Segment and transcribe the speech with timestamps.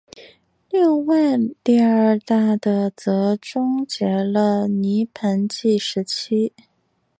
[0.71, 6.53] 另外第二大的则终结了泥盆纪时期。